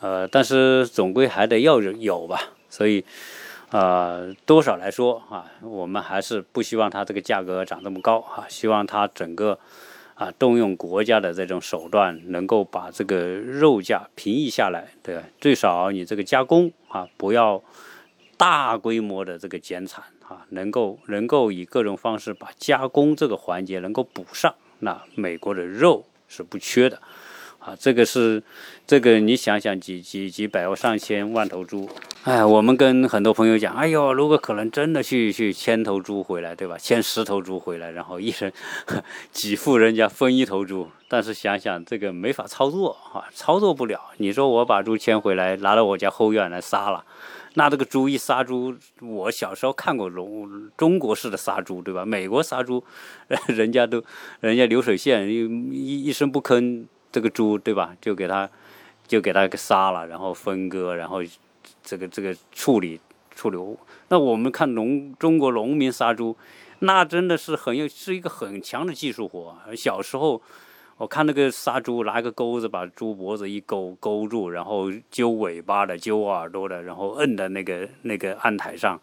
[0.00, 3.04] 呃，但是总归还得要有吧，所以，
[3.70, 9.58] 呃，多少来说啊，我们还是不希望它这个价格涨这么高啊，希望它整个
[10.14, 15.22] 啊动用国家的这种手段，能够把这个肉价平抑下来，对吧？
[15.38, 17.62] 最少你这个加工啊，不要
[18.38, 27.02] 大规模的这个减产啊，能够能够以各种方式把加工这个环节能够补上，那美国的肉是不缺的。
[27.60, 28.42] 啊，这个是，
[28.86, 31.86] 这个你想想，几几几百万、上千万头猪，
[32.24, 36.78] 哎，我们跟很多朋友讲，哎呦，如果可能真的去去牵头猪回来，对吧？
[36.78, 38.50] 牵十头猪回来，然后一人
[39.30, 44.00] 几户人家分一头猪，但是想想这个没法操作啊，操作不了。
[44.16, 47.04] 你说我把猪牵回来，拿到我家后院来杀了，
[47.56, 52.06] 那这个猪一杀猪，我小时候看过中中国式的杀猪，对吧？
[52.06, 52.82] 美国杀猪，
[53.48, 54.02] 人家都
[54.40, 56.86] 人家流水线一一声不吭。
[57.12, 57.96] 这个猪对吧？
[58.00, 58.48] 就给它，
[59.06, 61.18] 就给它给杀了，然后分割，然后
[61.82, 63.00] 这个这个处理
[63.34, 63.58] 处理。
[64.08, 66.36] 那我们看农中国农民杀猪，
[66.80, 69.56] 那真的是很有是一个很强的技术活。
[69.76, 70.40] 小时候
[70.96, 79.00] 我看那个杀猪，拿个钩子把猪脖子一勾勾住，然后揪尾巴的、揪耳朵的，然后摁在那个那个案台上。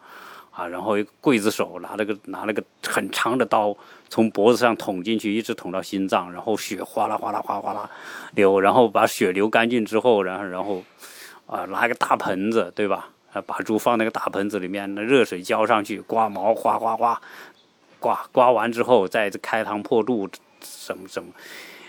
[0.50, 3.76] 啊，然后刽子手拿了个拿了个很长的刀，
[4.08, 7.90] 从脖子上捅进去，一直捅到心脏，然后血哗啦哗啦哗哗啦
[8.34, 10.82] 流，然后把血流干净之后，然后然后
[11.46, 13.08] 啊拿一个大盆子，对吧？
[13.32, 17.20] 啊，把猪放那个大盆子里面，那热水浇上去，刮毛，哗哗哗，
[18.00, 20.28] 刮刮完之后再开膛破肚，
[20.62, 21.28] 什么什么？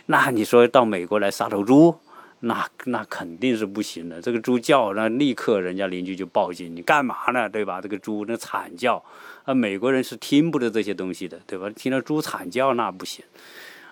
[0.07, 1.97] 那你说到美国来杀头猪？
[2.41, 7.49] 那那肯定是不行的，这个猪叫，那立刻人家邻居就报警，你干嘛呢？
[7.49, 7.81] 对吧？
[7.81, 9.03] 这个猪那惨叫，
[9.43, 11.69] 啊，美国人是听不得这些东西的，对吧？
[11.75, 13.25] 听到猪惨叫那不行，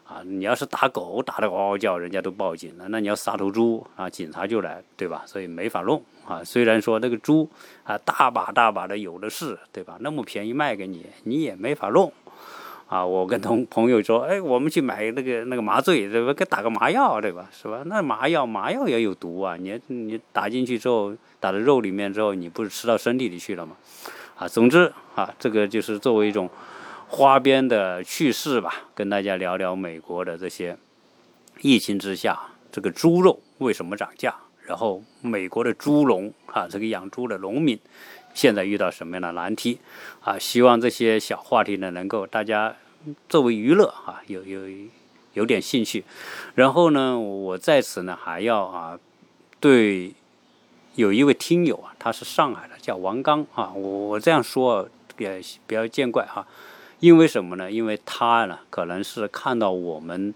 [0.05, 5.23] 啊，你要是打狗打得嗷嗷叫，人家都报警了，那你要杀头猪啊，警察就来，对吧？
[5.25, 6.41] 所以没法弄啊。
[6.43, 7.49] 虽然说那个猪
[7.83, 9.97] 啊大把大把的有的是，对吧？
[9.99, 12.11] 那么便宜卖给你，你也没法弄。
[12.87, 16.33] 啊，我跟同朋友说，哎，我们去买那个那个麻醉，对吧？
[16.33, 17.49] 给打个麻药，对吧？
[17.51, 17.81] 是吧？
[17.85, 19.57] 那麻药麻药也有毒啊！
[19.57, 23.75] 你你打进去之后，打到肉里面之后，你不是吃到身体里去了吗？
[24.37, 26.49] 啊，总之啊，这个就是作为一种
[27.09, 30.77] 花边的趣事吧，跟大家聊聊美国的这些
[31.59, 32.39] 疫情之下，
[32.71, 34.33] 这个猪肉为什么涨价？
[34.65, 37.77] 然后美国的猪农啊，这个养猪的农民
[38.37, 39.79] 现在遇到什么样的难题？
[40.21, 42.75] 啊，希望这些小话题呢，能够大家
[43.27, 44.61] 作为娱乐啊，有有
[45.33, 46.03] 有点兴趣。
[46.53, 48.99] 然后呢，我在此呢还要啊，
[49.59, 50.13] 对
[50.93, 56.45] 有一位听友啊，他是上海的，叫王刚啊，我我这样说也不要见怪哈。
[56.99, 57.71] 因为什么呢？
[57.71, 60.31] 因为他呢，可能是看到我们，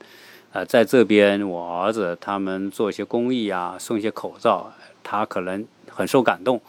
[0.54, 6.60] 呃，在这边我儿子他们做一些公益啊，送一些口罩，他可能很受感动，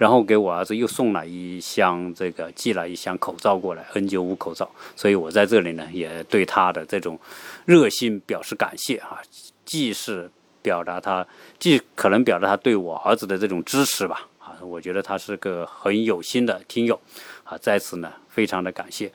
[0.00, 4.70] 然后给我儿子又送了一箱这个寄了一箱口罩过来，N95 口罩。
[4.96, 7.20] 所以我在这里呢，也对他的这种
[7.66, 9.20] 热心表示感谢啊，
[9.66, 10.30] 既是
[10.62, 11.26] 表达他，
[11.58, 14.26] 既可能表达他对我儿子的这种支持吧。
[14.38, 16.98] 啊，我觉得他是个很有心的听友。
[17.44, 19.12] 啊，在此呢，非常的感谢。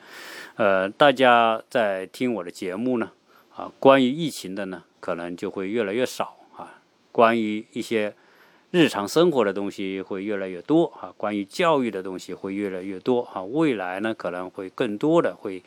[0.54, 3.10] 呃，大家在听我的节目呢，
[3.56, 6.78] 啊，关于疫情的呢，可能就会越来越少啊。
[7.10, 8.14] 关于一些
[8.76, 11.10] 日常生活的东西会越来越多啊。
[11.16, 13.42] 关于教育的东西会越来越多啊。
[13.42, 15.62] 未来呢，可能会更多的会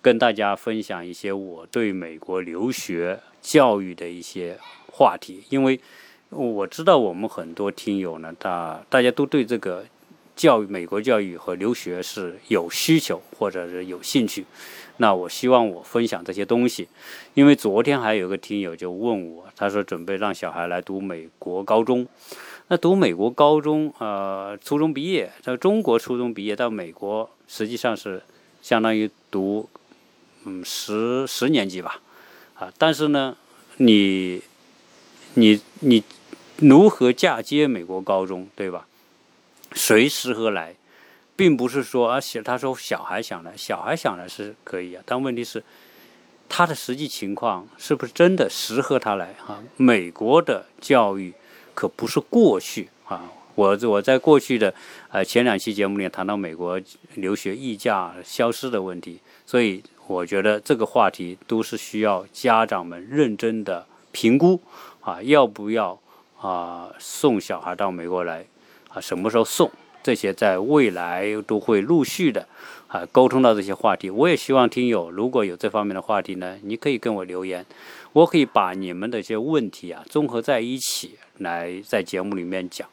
[0.00, 4.58] 跟大家分享一些我对美国留学教育的一些
[4.90, 5.78] 话题，因为
[6.30, 9.84] 我知道我们很多听友呢，大大家都对这个。
[10.36, 14.42] 教育、美国教育和留学是有需求或者是有兴趣，
[15.00, 16.86] 那我希望我分享这些东西，
[17.32, 22.06] 因为昨天还有个听友就问我，他说准备让小孩来读美国高中，
[22.68, 28.22] 那读美国高中，呃，初中毕业，在中国初中毕业到美国，实际上是
[28.60, 29.70] 相当于读，
[30.44, 32.02] 嗯，十十年级吧，
[32.58, 33.34] 啊，但是呢，
[33.78, 34.42] 你，
[35.32, 36.04] 你你
[36.58, 38.86] 如何嫁接美国高中，对吧？
[39.72, 40.74] 谁适合来，
[41.40, 45.64] 并不是说啊，他说小孩想来，小孩想来是可以啊，但问题是
[46.50, 49.62] 他的实际情况是不是真的适合他来啊？
[49.78, 51.32] 美国的教育
[51.72, 53.24] 可不是过去啊，
[53.54, 54.74] 我我在过去的
[55.08, 56.78] 呃前两期节目里谈到美国
[57.14, 64.60] 留学溢价消失的问题，所以我觉得这个话题都是需要家长们认真的评估
[65.00, 65.98] 啊，要不要
[66.38, 68.44] 啊送小孩到美国来？
[68.90, 69.70] 啊，什么时候送？
[70.02, 72.46] 这些在未来都会陆续的
[72.88, 74.08] 啊沟通到这些话题。
[74.08, 77.64] 我也希望听友如果有这方面的话题呢，你可以跟我留言，
[78.12, 82.88] 我可以把你们的一些问题啊综合在一起来在节目里面讲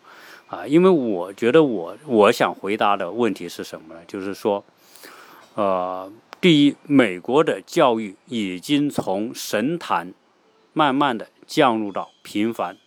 [0.48, 0.68] 啊。
[0.68, 4.02] 因为我觉得我我想回答的问题是什么呢？
[4.08, 4.64] 就是说，
[5.56, 10.14] 呃，第一，美国的教育已经从神坛
[10.74, 12.78] 慢慢的降入到平凡。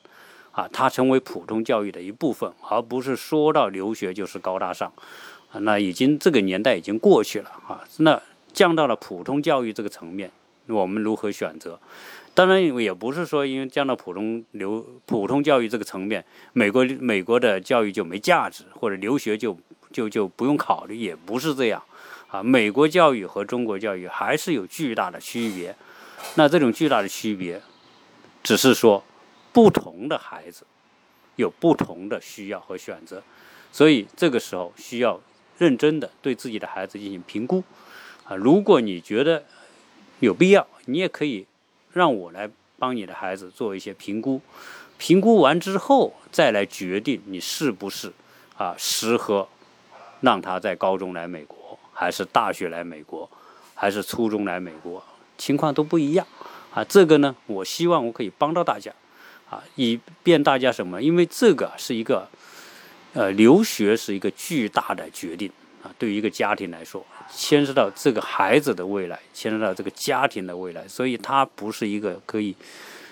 [0.60, 4.92] 啊，它成为普通教育的一部分，而不是说到留学就是高大上，
[5.52, 7.82] 啊，那已经这个年代已经过去了啊。
[7.96, 8.20] 那
[8.52, 10.30] 降到了普通教育这个层面，
[10.66, 11.80] 我们如何选择？
[12.34, 19.56] 当然也不是说因为降到普通留普通教育这个层面，美国美国的教育就没价值，或者留学就
[19.90, 21.82] 就就不用考虑，也不是这样
[22.28, 22.42] 啊。
[22.42, 25.74] 美国教育和中国教育还是有巨大的区别，
[26.34, 27.62] 那这种巨大的区别，
[28.42, 29.02] 只是说。
[29.52, 30.64] 不同的孩子
[31.36, 33.22] 有不同的需要和选择，
[33.72, 35.20] 所以这个时候需要
[35.58, 37.62] 认真的对自己的孩子进行评估
[38.24, 38.36] 啊。
[38.36, 39.44] 如果你觉得
[40.20, 41.46] 有必要，你也可以
[41.92, 44.40] 让我来帮你的孩子做一些评估。
[44.98, 48.12] 评估完之后再来决定你是不是
[48.56, 49.48] 啊适合
[50.20, 53.28] 让他在高中来美国，还是大学来美国，
[53.74, 55.02] 还是初中来美国，
[55.38, 56.26] 情况都不一样
[56.74, 56.84] 啊。
[56.84, 58.92] 这个呢，我希望我可以帮到大家。
[59.50, 61.02] 啊，以便大家什么？
[61.02, 62.28] 因为这个是一个，
[63.14, 65.50] 呃，留学是一个巨大的决定
[65.82, 65.90] 啊。
[65.98, 72.54] 对于一个家庭来说，牵涉到这个孩子的未来，牵涉到这个家庭的未来，所以它不是一个可以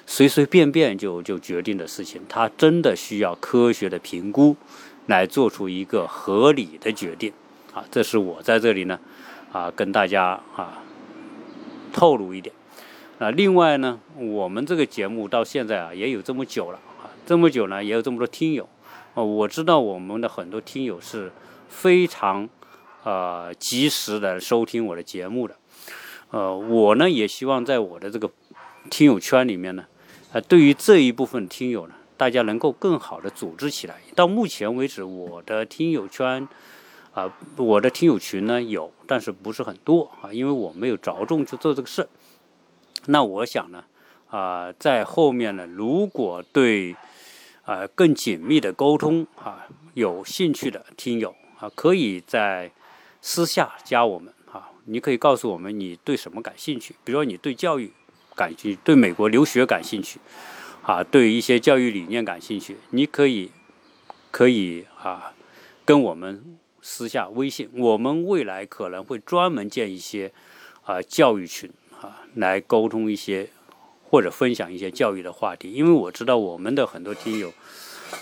[0.06, 2.22] 随随便便就就决定的事情。
[2.28, 4.56] 它真的需要科学的评估，
[5.06, 7.32] 来做出一个合理的决定
[7.74, 7.84] 啊。
[7.90, 9.00] 这是我在这里呢，
[9.50, 10.80] 啊，跟大家啊
[11.92, 12.54] 透露一点。
[13.18, 18.68] 啊，另外呢，我们这个节目到现在啊也有这么久了啊，这么久呢也有这么多听友，
[19.14, 21.32] 啊，我知道我们的很多听友是
[21.68, 22.48] 非常
[23.02, 25.56] 呃及时的收听我的节目的，
[26.30, 28.30] 呃，我呢也希望在我的这个
[28.88, 29.84] 听友圈里面呢，
[30.32, 33.96] 啊，对于这一部分听友呢，大家能够更好的组织起来。
[34.14, 36.46] 到目前为止，我的听友圈
[37.14, 42.08] 啊，我的听友群呢有，但是不是很多啊，因为我没有着重去做这个事儿。
[43.06, 43.84] 那我想呢，
[44.28, 46.94] 啊，在后面呢，如果对
[47.64, 52.70] 啊更紧密的沟通啊有兴趣的听友啊，可以在
[53.20, 57.92] 私下加我们啊，你可以告诉我们你对什么感兴趣，比如说你对教育
[58.34, 60.20] 感兴趣，对美国留学感兴趣，
[60.82, 63.50] 啊，对一些教育理念感兴趣，你可以
[64.30, 65.32] 可以啊，
[65.84, 70.32] 跟我们私下微信，我们未来可能会专门建一些
[70.84, 71.70] 啊教育群，
[72.38, 73.48] 来沟通一些
[74.08, 77.52] 或者分享一些教育的话题，因为我知道我们的很多听友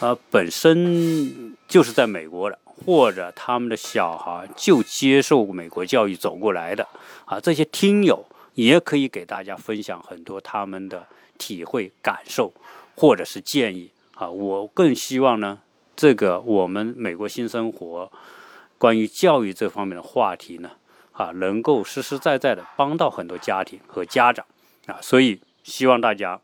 [0.01, 2.59] 啊本身就是在美国的。
[2.85, 6.87] 或者他们的小孩就接受美国教育走过来的
[7.25, 11.07] 啊，这些听友也可以给大家分享很多他们的
[11.39, 12.53] 体会、感受，
[12.95, 14.29] 或者是建议啊。
[14.29, 15.61] 我更希望呢，
[15.97, 18.13] 这个我们美国新生活
[18.77, 20.73] 关于教育这方面的话题呢，
[21.17, 24.47] 啊，能够实实在在的帮到很多家庭和家长
[24.87, 24.99] 啊。
[25.01, 26.41] 所以希望大家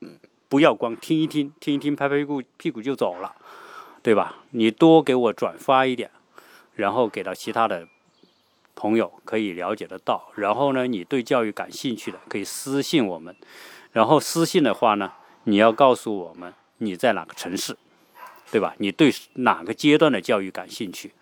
[0.49, 3.35] 不要光听一听，听一听拍拍屁股屁股就走了，
[4.03, 4.39] 对吧？
[4.51, 6.11] 你多给我转发一点。
[6.75, 7.87] 然后给到其他的
[8.75, 10.31] 朋友可以了解得到。
[10.37, 13.37] 然后呢，你对教育感兴趣的可以私信我们。
[13.93, 15.13] 然后私信的话呢，
[15.45, 17.77] 你要告诉我们你在哪个城市，
[18.51, 18.75] 对吧？
[18.79, 21.13] 你对哪个阶段的教育感兴趣？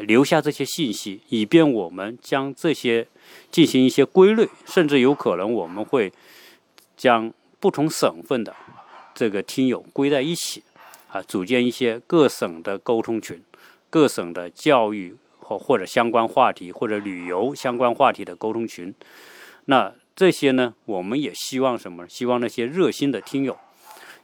[0.00, 3.06] 留下这些信息，以便我们将这些
[3.50, 6.12] 进行一些归类，甚至有可能我们会
[6.96, 8.54] 将不同省份的
[9.14, 10.62] 这个听友归在一起，
[11.08, 13.42] 啊，组建一些各省的沟通群。
[13.88, 18.92] 各省的教育或或者相关话题或者旅游相关话题的沟通群，
[19.66, 22.06] 那这些呢，我们也希望什么？
[22.08, 23.56] 希望那些热心的听友，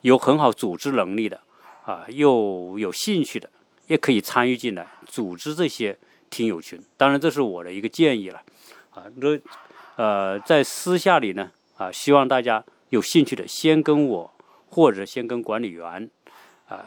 [0.02, 1.40] 有很好组织能力的
[1.86, 3.48] 啊，又有兴趣的，
[3.86, 5.98] 也可以参与进来组织这些
[6.30, 6.80] 听友群。
[6.96, 8.42] 当然，这是我的一个建议了
[8.90, 9.04] 啊。
[9.16, 9.38] 那
[9.96, 14.32] 呃，在私下里呢啊，希望大家有兴趣的先跟我
[14.68, 16.10] 或者先跟管理员
[16.68, 16.86] 啊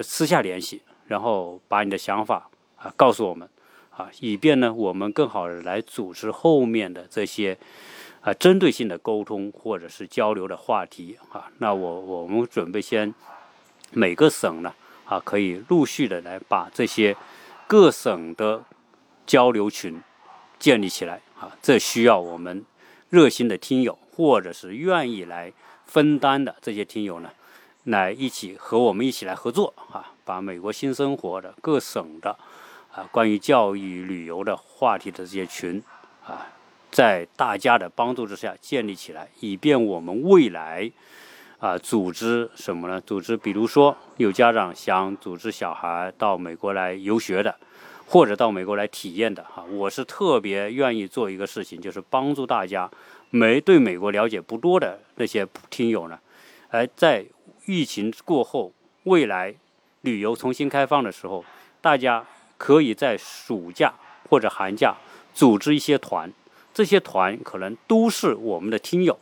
[0.00, 0.82] 私下联系。
[1.10, 3.48] 然后把你的想法啊告诉我们，
[3.90, 7.58] 啊，以便呢我们更好的来组织后面的这些
[8.20, 11.50] 啊针对性的沟通或者是交流的话题啊。
[11.58, 13.12] 那我我们准备先
[13.90, 14.72] 每个省呢
[15.10, 17.14] 啊可以陆续的来把这些
[17.66, 18.64] 各省的
[19.26, 20.00] 交流群
[20.58, 21.50] 建立起来啊。
[21.60, 22.64] 这需要我们
[23.10, 25.52] 热心的听友或者是愿意来
[25.84, 27.30] 分担的这些听友呢。
[27.84, 32.38] 来一起和我们一起来合作啊，把美国新生活的各省的
[32.92, 35.82] 啊关于教育旅游的话题的这些群
[36.24, 36.46] 啊，
[36.90, 40.92] 在大家的帮助之下建立起来，以便我们未来
[41.60, 43.00] 啊组织什么呢？
[43.02, 47.54] 组织比如说有家长想组织小孩到美国来游学的，
[48.06, 52.90] 或者到美国来体验的哈，我是特别愿意做一个事情，就是帮助大家
[53.30, 56.18] 没对美国了解不多的那些听友呢，
[56.70, 57.26] 而在。
[57.66, 58.72] 疫情过后，
[59.04, 59.54] 未来
[60.00, 61.44] 旅游重新开放的时候，
[61.80, 63.92] 大家可以在暑假
[64.28, 64.96] 或者寒假
[65.32, 66.32] 组织一些团，
[66.74, 69.16] 这些团可能都是我们的听友，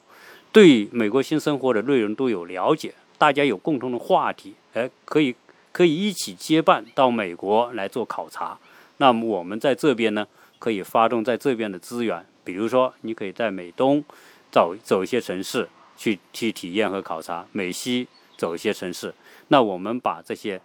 [0.53, 5.35] 对美国新生活的内容都有了解，大家有共同的话题，哎，可以
[5.73, 8.59] 可以一起结伴到美国来做考察。
[8.99, 10.27] 那么我们在这边呢，
[10.59, 14.05] 可以发动在这边的资源，比如说你可以在美东
[14.51, 18.09] 走走一些城市去去体验和考察，美西。
[18.39, 19.13] 走一些城市，
[19.49, 20.61] 那我们把这些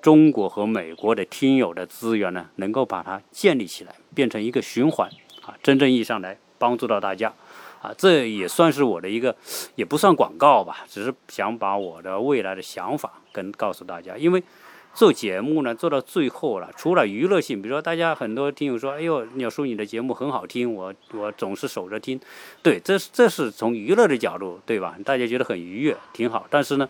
[0.00, 5.10] 中国和美国的听友的资源呢，能够把它建立起来，变成一个循环
[5.42, 7.30] 啊，真正意义上来帮助到大家
[7.82, 9.36] 啊，这也算是我的一个，
[9.74, 14.42] 也不算广告吧，只是想把我的未来的想法跟告诉大家，因为。
[14.94, 22.20] 做节目呢，做到最后了，除了娱乐性，比如说大家很多听友说，哎呦，鸟叔你的节目很好听，我我总是守着听，
[22.62, 24.94] 对，这是这是从娱乐的角度，对吧？
[25.02, 26.46] 大家觉得很愉悦，挺好。
[26.50, 26.86] 但是呢，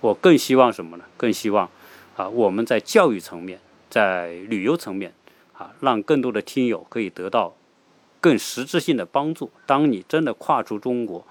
[0.00, 1.02] 我更希望什么呢？
[1.16, 1.68] 更希望
[2.16, 5.12] 啊，我们在教育层面，在旅游层面
[5.58, 7.52] 啊，让更多的听友可以得到
[8.20, 9.50] 更实质性的帮助。
[9.66, 11.26] 当你真的跨出中国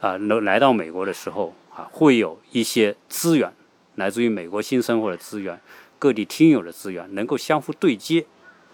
[0.00, 3.52] 啊，能来到美国的时候啊，会有一些资源。
[3.94, 5.58] 来自于美国新生活的资源，
[5.98, 8.26] 各地听友的资源能够相互对接，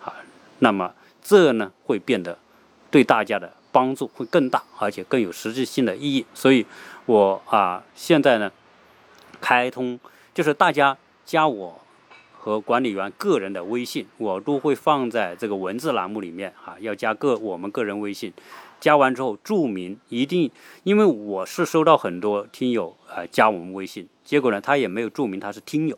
[0.03, 0.12] 啊，
[0.59, 0.92] 那么
[1.22, 2.36] 这呢会变得
[2.90, 6.26] 对大家的帮助会更大，而且更有实质性的意义。
[6.34, 6.66] 所以，
[7.07, 8.50] 我啊现在呢
[9.40, 10.00] 开通，
[10.34, 11.80] 就是大家加我
[12.45, 18.32] 和管理员个人的微信，我都会放在这个文字栏目里面啊，要加个我们个人微信。
[18.80, 20.51] 加完之后注明一定，
[20.82, 25.97] 因为我是收到很多听友啊加我们微信，结果呢他也没有注明他是听友，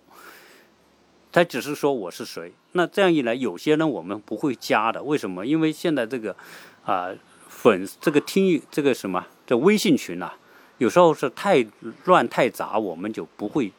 [1.32, 2.52] 他只是说我是谁。
[2.72, 5.46] 那这样一来，有些人我们不会加的，为什么？
[5.46, 6.36] 因为现在这个
[6.84, 7.08] 啊
[7.48, 10.32] 粉这个听这个什么这微信群呐，
[10.76, 11.64] 有时候是太
[12.04, 13.72] 乱太杂，我们就不会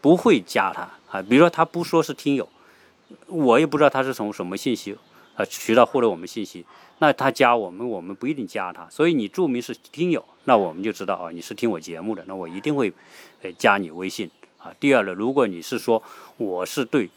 [0.00, 1.22] 不会加他啊。
[1.22, 2.48] 比如说他不说是听友，
[3.28, 4.98] 我也不知道他是从什么信息。
[5.34, 6.62] 啊渠道获得我们信息，
[6.98, 8.86] 那他加我们，我们不一定加他。
[8.90, 12.92] 所以你注明是听友，那我们就知道啊，你是听我节目的，那我一定会
[13.40, 14.70] 呃加你微信啊。
[14.78, 16.02] 第二呢，如果你是说
[16.36, 17.08] 我是对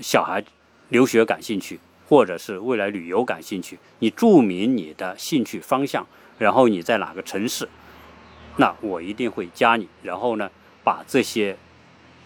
[0.00, 0.44] 小孩
[0.90, 7.66] 留学感兴趣，或者是未来旅游感兴趣，你注明你的兴趣方向，然后你在哪个城市，
[8.58, 10.50] 那我一定会加你，然后呢，
[10.84, 11.56] 把这些。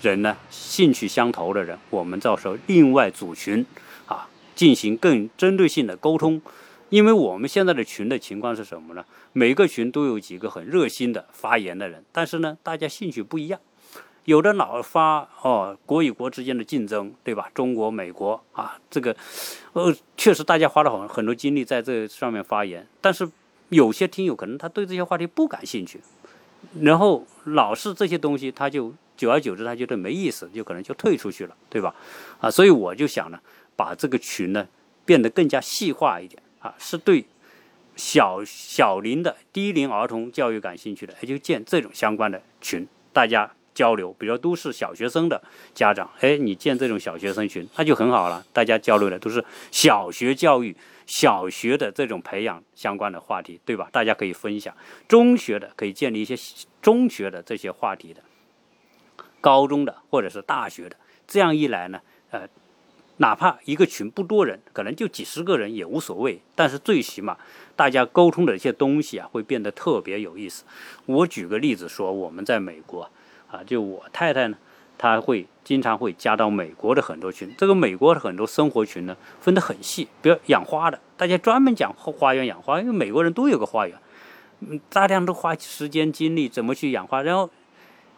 [0.00, 3.64] 人呢，兴趣相投的人，我们到时候另外组群
[4.06, 6.40] 啊，进行更针对性的沟通。
[6.88, 9.04] 因为我们现在的群的情况是什么呢？
[9.32, 13.58] 每个群都有几个很热心的发言的人，但是呢，大家兴趣不一样。
[14.24, 17.50] 有的老发哦，国与国之间的竞争，对吧？
[17.52, 19.16] 中国、美国啊，这个
[19.72, 22.86] 呃，确实大家花了很很多精力在这上面发言。
[23.00, 23.28] 但是
[23.70, 26.00] 有些听友可能他对这些话题不感兴趣，
[26.82, 28.92] 然后老是这些东西他就。
[29.16, 31.94] 久而久之，他觉得没意思，就可能就退出去了，对吧？
[32.40, 33.38] 啊，所以我就想呢，
[33.74, 34.68] 把这个群呢
[35.04, 37.24] 变得更加细化一点啊，是对
[37.96, 44.12] 小小龄的低龄儿童教育感兴趣的，哎，就建这种相关的群，大家交流。
[44.18, 45.42] 比如都是小学生的
[45.74, 53.88] 家长，哎，你建这种小学生群，那就很好了，大家交流的都是小学教育、小学的这种培养相关的话题，对吧？
[53.90, 54.74] 大家可以分享。
[55.08, 56.36] 中学的可以建立一些
[56.82, 58.20] 中学的这些话题的。
[59.40, 62.48] 高中的或者是大学的，这样一来呢，呃，
[63.18, 66.40] 哪怕一个群不多人，可能就几十个人也无所谓。
[66.54, 67.36] 但是最起码
[67.74, 70.64] 大家沟通的一些东西啊，会变得特别有意思。
[71.06, 73.08] 我举个例子说，我们在美国
[73.50, 74.58] 啊，就我太太呢，
[74.98, 77.54] 她会经常会加到美国的很多群。
[77.56, 83.96] 这个美国的很多生活群呢，分得很细，比如养花的，大家专门讲花园养花，因为美国人都有个花园，
[84.60, 87.48] 嗯，大量都花时间精力怎么去养花，然后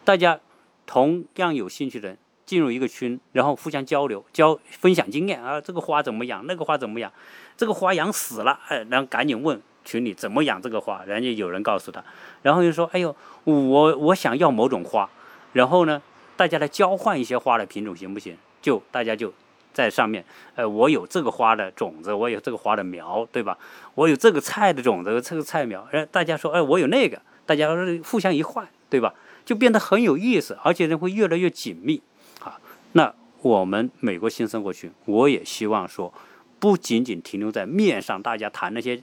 [0.04, 0.40] 大家。
[0.88, 2.16] 同样有兴趣的人
[2.46, 7.12] 进入一个群，然后互相交流、交分享经验啊，这个花怎么养，那个花怎么养，
[7.58, 12.02] 这个花养死了，哎，然后赶紧问群里怎么养这个花，人家有人告诉他，
[12.40, 13.14] 然后又说，哎呦，
[13.44, 15.06] 我我想要某种花，
[15.52, 16.00] 然后呢，
[16.38, 18.34] 大家来交换一些花的品种行不行？
[18.62, 19.30] 就大家就
[19.74, 20.24] 在上面，
[20.56, 23.58] 呃，我有这个花的种子，我有这个花的苗，对吧？
[23.94, 27.68] 我有这个菜的种子，这个菜苗，哎，大家说，哎，我有那个，大家
[28.04, 29.12] 互相一换，对吧？
[29.48, 32.02] 就变得很有意思，而且呢会越来越紧密，
[32.44, 32.60] 啊，
[32.92, 36.12] 那我们美国新生活群，我也希望说，
[36.58, 39.02] 不仅仅停留在面上，大家谈那些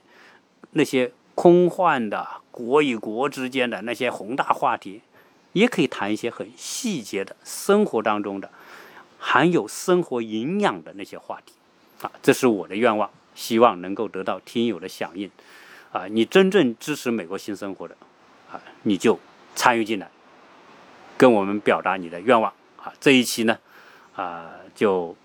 [0.74, 5.02] 那些空幻的国与国之间的那些宏大话题，
[5.54, 8.52] 也可以谈一些很细节的生活当中的
[9.18, 11.54] 含有生活营养的那些话题，
[12.02, 15.28] 啊，这是我的愿望，希望能够得到听友的响应，
[15.92, 17.98] 啊，你真正支持美国新生活的，
[18.52, 19.20] 啊，你就
[19.56, 20.12] 参与进来。
[21.18, 22.94] 跟我们表达你的愿望啊！
[23.00, 23.58] 这一期呢，
[24.16, 25.16] 啊，就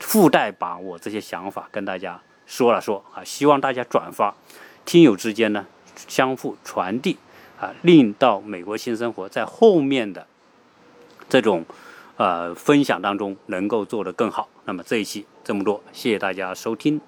[0.00, 4.34] 附带把我这些想法跟大家说了说啊，希望大家转发，
[4.84, 5.66] 听友之间呢
[6.06, 7.16] 相互传递
[7.60, 10.26] 啊，令到美国新生活在后面的
[11.28, 11.64] 这种
[12.16, 14.48] 呃分享当中能够做得更好。
[14.64, 17.00] 那么这一期这么多，谢谢大家收听。